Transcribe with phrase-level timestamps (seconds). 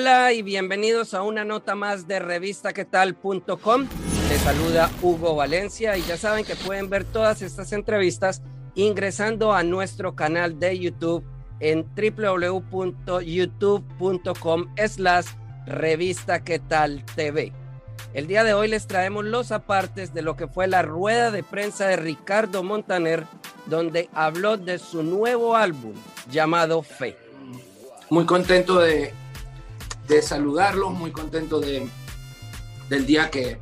[0.00, 3.86] Hola y bienvenidos a una nota más de revistaquetal.com.
[4.30, 8.40] Les saluda Hugo Valencia y ya saben que pueden ver todas estas entrevistas
[8.74, 11.22] ingresando a nuestro canal de YouTube
[11.60, 15.26] en www.youtube.com slash
[15.66, 17.52] revista que tal TV.
[18.14, 21.42] El día de hoy les traemos los apartes de lo que fue la rueda de
[21.42, 23.26] prensa de Ricardo Montaner,
[23.66, 25.92] donde habló de su nuevo álbum
[26.30, 27.18] llamado Fe.
[28.08, 29.12] Muy contento de,
[30.10, 31.88] de saludarlos, muy contento de,
[32.88, 33.58] del día que,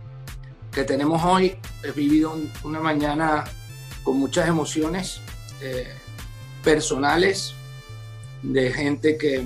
[0.72, 1.58] que tenemos hoy.
[1.84, 3.44] He vivido una mañana
[4.02, 5.20] con muchas emociones
[5.60, 5.92] eh,
[6.64, 7.52] personales
[8.42, 9.44] de gente que,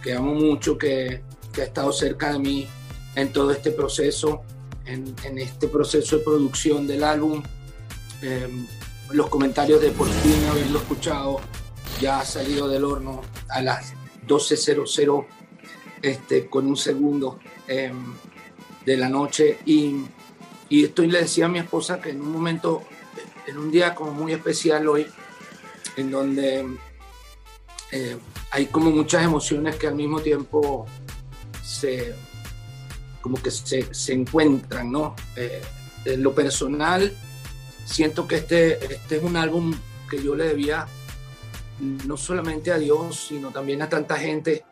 [0.00, 1.22] que amo mucho, que,
[1.52, 2.68] que, ha estado cerca de mí
[3.16, 4.42] en todo este proceso,
[4.86, 7.42] en, este proceso de producción del álbum.
[8.22, 8.48] Eh,
[9.10, 11.40] los comentarios de por fin haberlo escuchado
[12.00, 13.94] ya ha salido del horno a las
[14.28, 15.26] 12.00
[16.02, 17.92] este, con un segundo eh,
[18.84, 20.04] de la noche y,
[20.68, 22.82] y esto le decía a mi esposa que en un momento
[23.48, 25.06] en un día como muy especial hoy,
[25.96, 26.66] en donde
[27.90, 28.16] eh,
[28.50, 30.86] hay como muchas emociones que al mismo tiempo
[31.64, 32.14] se,
[33.22, 35.16] como que se, se encuentran, ¿no?
[35.34, 35.62] Eh,
[36.04, 37.16] en lo personal,
[37.86, 39.74] siento que este, este es un álbum
[40.10, 40.86] que yo le debía
[41.80, 44.64] no solamente a Dios, sino también a tanta gente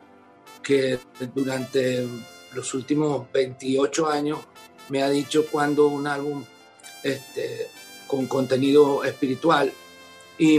[0.67, 0.99] que
[1.33, 2.09] durante
[2.53, 4.41] los últimos 28 años
[4.89, 6.43] me ha dicho cuando un álbum
[7.05, 7.69] este,
[8.09, 9.73] con contenido espiritual.
[10.39, 10.59] Y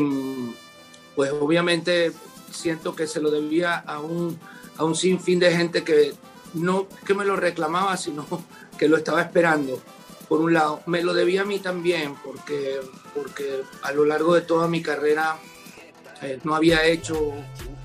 [1.13, 2.13] pues obviamente
[2.51, 4.39] siento que se lo debía a un,
[4.77, 6.13] a un sinfín de gente que
[6.53, 8.25] no que me lo reclamaba, sino
[8.77, 9.77] que lo estaba esperando.
[10.29, 12.79] Por un lado, me lo debía a mí también, porque,
[13.13, 15.37] porque a lo largo de toda mi carrera
[16.21, 17.33] eh, no había hecho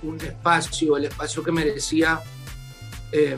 [0.03, 2.21] un espacio, el espacio que merecía
[3.13, 3.37] eh,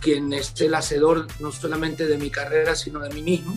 [0.00, 3.54] quien es el hacedor no solamente de mi carrera, sino de mí mismo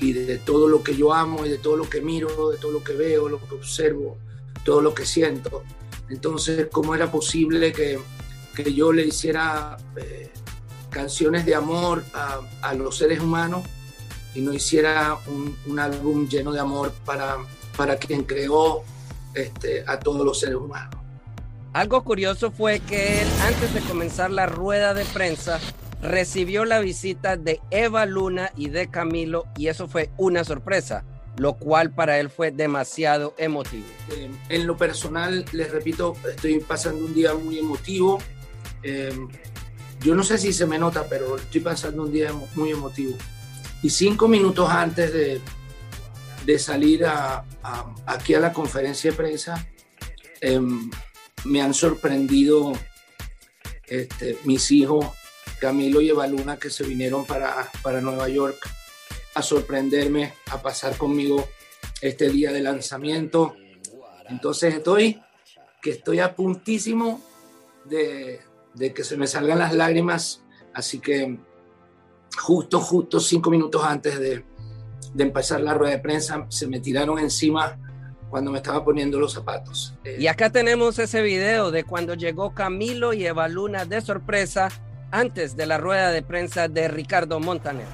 [0.00, 2.72] y de todo lo que yo amo y de todo lo que miro, de todo
[2.72, 4.16] lo que veo, lo que observo,
[4.64, 5.64] todo lo que siento.
[6.08, 8.00] Entonces, ¿cómo era posible que,
[8.54, 10.30] que yo le hiciera eh,
[10.88, 13.64] canciones de amor a, a, los seres humanos
[14.34, 17.36] y no hiciera un, un álbum lleno de amor para,
[17.76, 18.84] para quien creó
[19.34, 21.00] este, a todos los seres humanos?
[21.72, 25.60] Algo curioso fue que él, antes de comenzar la rueda de prensa,
[26.02, 31.04] recibió la visita de Eva Luna y de Camilo y eso fue una sorpresa,
[31.36, 33.86] lo cual para él fue demasiado emotivo.
[34.10, 38.18] Eh, en lo personal, les repito, estoy pasando un día muy emotivo.
[38.82, 39.12] Eh,
[40.00, 43.16] yo no sé si se me nota, pero estoy pasando un día muy emotivo.
[43.82, 45.40] Y cinco minutos antes de,
[46.44, 47.04] de salir
[48.06, 49.68] aquí a la conferencia de prensa,
[50.40, 50.60] eh,
[51.44, 52.72] me han sorprendido
[53.86, 55.06] este, mis hijos
[55.60, 58.58] Camilo y Evaluna que se vinieron para, para Nueva York
[59.34, 61.46] a sorprenderme, a pasar conmigo
[62.00, 63.54] este día de lanzamiento.
[64.28, 65.22] Entonces estoy,
[65.82, 67.20] que estoy a puntísimo
[67.84, 68.40] de,
[68.74, 70.42] de que se me salgan las lágrimas,
[70.74, 71.38] así que
[72.38, 74.44] justo, justo cinco minutos antes de,
[75.14, 77.78] de empezar la rueda de prensa, se me tiraron encima
[78.28, 79.94] cuando me estaba poniendo los zapatos.
[80.18, 84.68] Y acá tenemos ese video de cuando llegó Camilo y Eva Luna de sorpresa
[85.10, 87.86] antes de la rueda de prensa de Ricardo Montaner.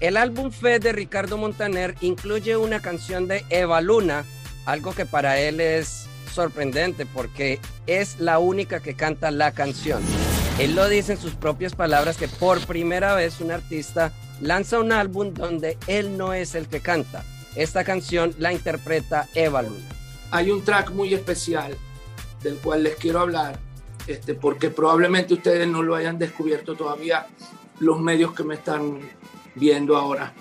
[0.00, 4.24] El álbum Fe de Ricardo Montaner incluye una canción de Eva Luna,
[4.66, 10.02] algo que para él es sorprendente porque es la única que canta la canción.
[10.58, 14.92] Él lo dice en sus propias palabras que por primera vez un artista lanza un
[14.92, 17.24] álbum donde él no es el que canta.
[17.56, 19.88] Esta canción la interpreta Eva Luna.
[20.30, 21.76] Hay un track muy especial
[22.42, 23.58] del cual les quiero hablar,
[24.06, 27.26] este, porque probablemente ustedes no lo hayan descubierto todavía
[27.80, 29.00] los medios que me están
[29.54, 30.32] viendo ahora.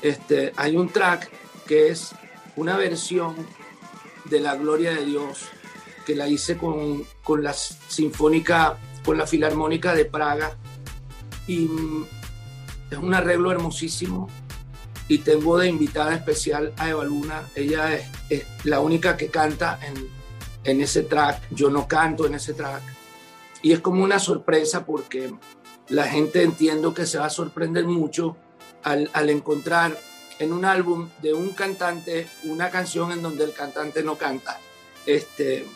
[0.00, 1.30] Este, hay un track
[1.66, 2.12] que es
[2.56, 3.34] una versión
[4.24, 5.48] de la Gloria de Dios
[6.04, 10.56] que la hice con, con la Sinfónica, con la Filarmónica de Praga.
[11.46, 12.06] Y mm,
[12.90, 14.28] es un arreglo hermosísimo.
[15.08, 17.42] Y tengo de invitada especial a Eva Luna.
[17.54, 20.08] Ella es, la única que canta en,
[20.64, 21.42] en ese track.
[21.50, 22.82] Yo no canto en ese track.
[23.62, 25.34] Y es como una sorpresa porque
[25.88, 28.36] la gente entiendo que se va a sorprender mucho
[28.82, 29.96] al, al encontrar
[30.38, 34.58] en un álbum de un cantante una canción en donde el cantante no canta.
[35.06, 35.66] Este,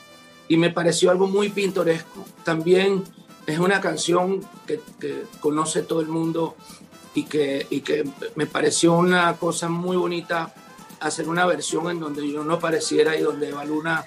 [0.48, 2.24] y me pareció algo muy pintoresco.
[2.44, 3.04] También
[3.46, 6.56] es una canción que, que conoce todo el mundo
[7.14, 10.54] y que, y que me pareció una cosa muy bonita
[11.00, 14.04] hacer una versión en donde yo no apareciera y donde Eva Luna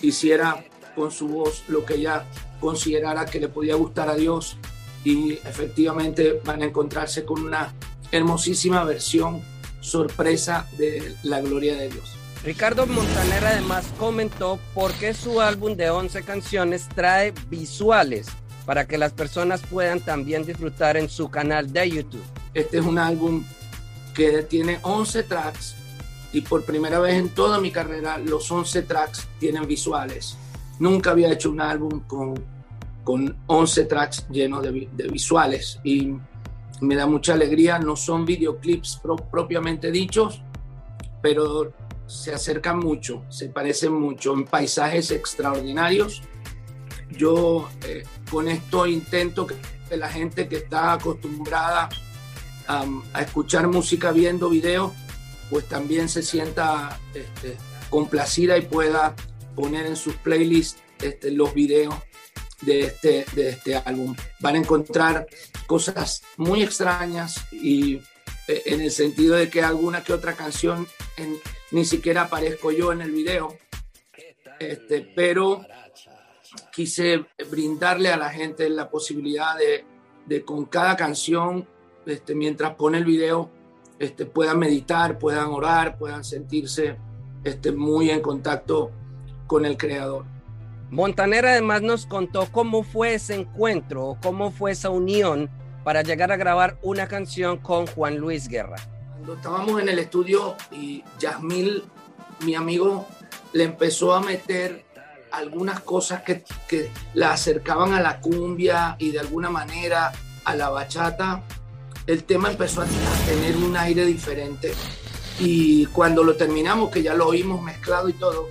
[0.00, 0.64] hiciera
[0.94, 2.26] con su voz lo que ella
[2.60, 4.56] considerara que le podía gustar a Dios
[5.04, 7.74] y efectivamente van a encontrarse con una
[8.10, 9.42] hermosísima versión
[9.82, 12.16] sorpresa de la gloria de Dios.
[12.44, 18.26] Ricardo Montaner además comentó por qué su álbum de 11 canciones trae visuales
[18.64, 22.24] para que las personas puedan también disfrutar en su canal de YouTube.
[22.54, 23.44] Este es un álbum
[24.14, 25.76] que tiene 11 tracks
[26.32, 30.36] y por primera vez en toda mi carrera los 11 tracks tienen visuales.
[30.78, 32.34] Nunca había hecho un álbum con,
[33.04, 36.14] con 11 tracks llenos de, de visuales y
[36.82, 37.78] me da mucha alegría.
[37.78, 40.42] No son videoclips pro, propiamente dichos,
[41.22, 41.72] pero
[42.06, 46.22] se acercan mucho, se parecen mucho en paisajes extraordinarios.
[47.10, 49.56] Yo eh, con esto intento que,
[49.96, 51.88] la gente que está acostumbrada
[52.66, 54.92] a, a escuchar música viendo videos,
[55.50, 57.58] pues también se sienta este,
[57.90, 59.14] complacida y pueda
[59.54, 61.94] poner en sus playlists este, los videos
[62.62, 64.14] de este, de este álbum.
[64.40, 65.26] Van a encontrar
[65.66, 67.96] cosas muy extrañas y
[68.48, 70.86] eh, en el sentido de que alguna que otra canción
[71.70, 73.56] ni siquiera aparezco yo en el video,
[74.58, 75.64] este, pero
[76.72, 79.84] quise brindarle a la gente la posibilidad de,
[80.26, 81.66] de con cada canción,
[82.06, 83.50] este, mientras pone el video,
[83.98, 86.96] este, puedan meditar, puedan orar, puedan sentirse
[87.44, 88.90] este, muy en contacto
[89.46, 90.31] con el Creador.
[90.92, 95.48] Montaner además nos contó cómo fue ese encuentro, cómo fue esa unión
[95.84, 98.76] para llegar a grabar una canción con Juan Luis Guerra.
[99.14, 101.82] Cuando estábamos en el estudio y Yasmil,
[102.44, 103.06] mi amigo,
[103.54, 104.84] le empezó a meter
[105.30, 110.12] algunas cosas que, que la acercaban a la cumbia y de alguna manera
[110.44, 111.42] a la bachata,
[112.06, 112.86] el tema empezó a
[113.24, 114.74] tener un aire diferente.
[115.40, 118.50] Y cuando lo terminamos, que ya lo oímos mezclado y todo,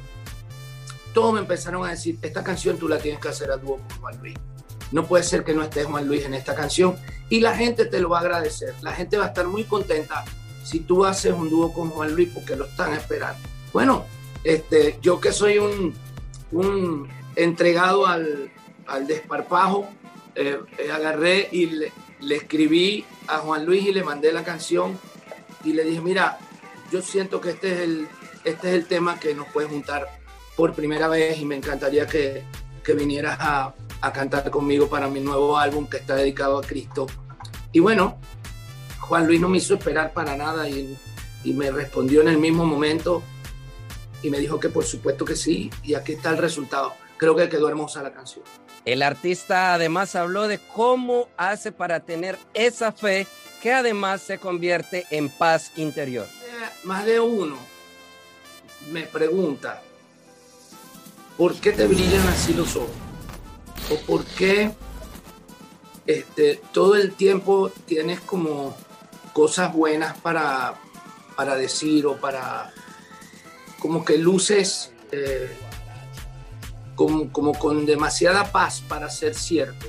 [1.13, 3.99] todos me empezaron a decir, esta canción tú la tienes que hacer a dúo con
[3.99, 4.35] Juan Luis.
[4.91, 6.95] No puede ser que no esté Juan Luis en esta canción.
[7.29, 8.75] Y la gente te lo va a agradecer.
[8.81, 10.25] La gente va a estar muy contenta
[10.63, 13.39] si tú haces un dúo con Juan Luis porque lo están esperando.
[13.71, 14.05] Bueno,
[14.43, 18.51] este, yo que soy un, entregado al,
[18.87, 19.87] al desparpajo,
[20.35, 24.99] eh, eh, agarré y le, le escribí a Juan Luis y le mandé la canción
[25.63, 26.37] y le dije, mira,
[26.91, 28.07] yo siento que este es el,
[28.43, 30.20] este es el tema que nos puede juntar
[30.55, 32.43] por primera vez y me encantaría que,
[32.83, 37.07] que vinieras a, a, cantar conmigo para mi nuevo álbum que está dedicado a Cristo.
[37.71, 38.17] Y bueno,
[38.99, 40.97] Juan Luis no me hizo esperar para nada y,
[41.43, 43.23] y me respondió en el mismo momento
[44.23, 46.93] y me dijo que por supuesto que sí y aquí está el resultado.
[47.17, 48.43] Creo que quedó hermosa la canción.
[48.83, 53.27] El artista además habló de cómo hace para tener esa fe
[53.61, 56.27] que además se convierte en paz interior.
[56.83, 57.57] Más de uno
[58.89, 59.83] me pregunta,
[61.41, 62.91] ¿por qué te brillan así los ojos?
[63.89, 64.75] ¿O por qué
[66.05, 68.77] este, todo el tiempo tienes como
[69.33, 70.75] cosas buenas para,
[71.35, 72.71] para decir o para,
[73.79, 75.49] como que luces eh,
[76.93, 79.87] como, con demasiada paz para ser cierto?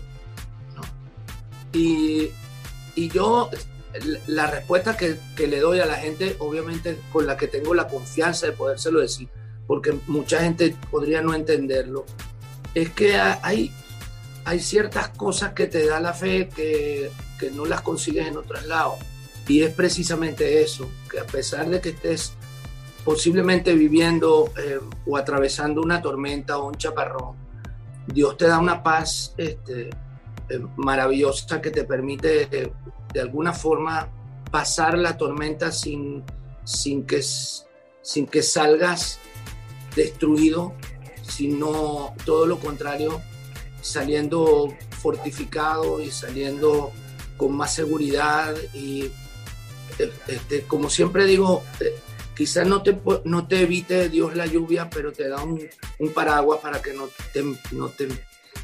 [1.74, 2.30] Y,
[2.94, 3.50] y yo
[4.26, 7.88] la respuesta que, que, le doy a la gente, obviamente con la que tengo la
[7.88, 9.28] confianza de podérselo decir,
[9.72, 12.04] porque mucha gente podría no entenderlo,
[12.74, 13.72] es que hay,
[14.44, 18.66] hay ciertas cosas que te da la fe que, que no las consigues en otros
[18.66, 18.96] lados.
[19.48, 22.34] Y es precisamente eso, que a pesar de que estés
[23.02, 27.34] posiblemente viviendo eh, o atravesando una tormenta o un chaparrón,
[28.06, 29.88] Dios te da una paz este,
[30.50, 32.70] eh, maravillosa que te permite eh,
[33.10, 34.06] de alguna forma
[34.50, 36.22] pasar la tormenta sin,
[36.62, 37.22] sin, que,
[38.02, 39.18] sin que salgas
[39.94, 40.74] destruido,
[41.22, 43.20] sino todo lo contrario,
[43.80, 46.92] saliendo fortificado y saliendo
[47.36, 49.10] con más seguridad y
[49.98, 51.62] este, como siempre digo,
[52.36, 55.60] quizás no te, no te evite Dios la lluvia, pero te da un,
[55.98, 58.08] un paraguas para que no te, no te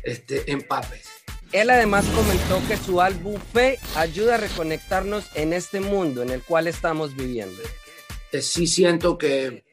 [0.03, 1.07] este, empapes.
[1.53, 6.43] Él además comentó que su álbum Fe ayuda a reconectarnos en este mundo en el
[6.43, 7.63] cual estamos viviendo.
[8.33, 9.65] Eh, sí siento que,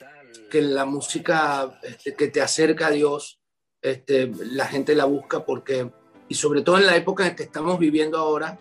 [0.55, 3.41] que la música este, que te acerca a Dios,
[3.81, 5.91] este, la gente la busca porque,
[6.29, 8.57] y sobre todo en la época en que estamos viviendo ahora,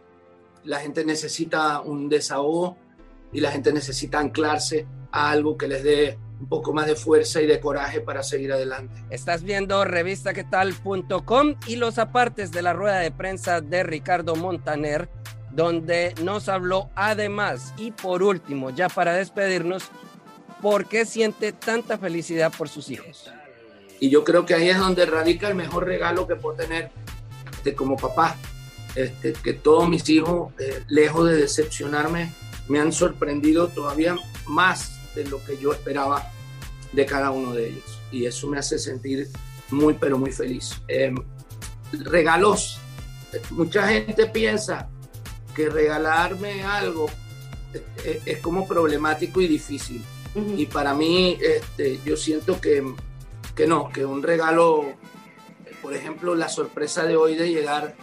[0.64, 2.76] la gente necesita un desahogo
[3.32, 7.40] y la gente necesita anclarse a algo que les dé un poco más de fuerza
[7.40, 9.04] y de coraje para seguir adelante.
[9.10, 15.08] Estás viendo revistaquetal.com y los apartes de la rueda de prensa de Ricardo Montaner,
[15.52, 19.92] donde nos habló además y por último, ya para despedirnos,
[20.64, 23.30] por qué siente tanta felicidad por sus hijos.
[24.00, 26.90] Y yo creo que ahí es donde radica el mejor regalo que puedo tener
[27.62, 28.38] de como papá.
[28.94, 32.32] Este, que todos mis hijos, eh, lejos de decepcionarme,
[32.68, 34.16] me han sorprendido todavía
[34.46, 36.32] más de lo que yo esperaba
[36.92, 38.00] de cada uno de ellos.
[38.10, 39.28] Y eso me hace sentir
[39.70, 40.80] muy, pero muy feliz.
[40.88, 41.14] Em,
[41.92, 42.78] regalos.
[43.50, 44.88] Mucha gente piensa
[45.54, 47.10] que regalarme algo
[48.02, 50.02] eh, es, como problemático y difícil.
[50.34, 52.82] Y para mí, este, yo siento que,
[53.54, 54.92] que no, que un regalo,
[55.80, 57.94] por ejemplo, la sorpresa de hoy de llegar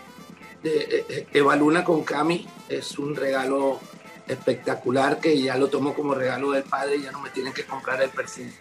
[0.64, 3.80] de eh, Eva Luna con Cami es un regalo
[4.28, 7.66] espectacular que ya lo tomo como regalo del padre y ya no me tienen que
[7.66, 8.54] comprar el perfil.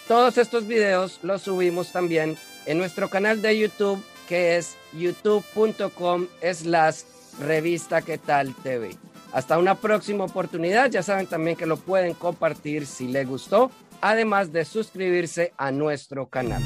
[0.09, 7.03] Todos estos videos los subimos también en nuestro canal de YouTube que es youtube.com slash
[7.41, 8.97] revista que TV.
[9.33, 10.91] Hasta una próxima oportunidad.
[10.91, 13.71] Ya saben también que lo pueden compartir si les gustó,
[14.01, 16.63] además de suscribirse a nuestro canal.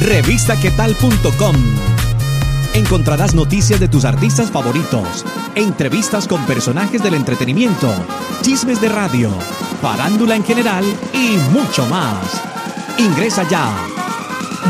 [0.00, 1.56] Revistaquetal.com
[2.74, 5.24] Encontrarás noticias de tus artistas favoritos,
[5.56, 7.92] entrevistas con personajes del entretenimiento,
[8.42, 9.30] chismes de radio
[9.80, 12.40] farándula en general y mucho más.
[12.98, 13.74] Ingresa ya.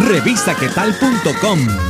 [0.07, 1.90] Revistaquetal.com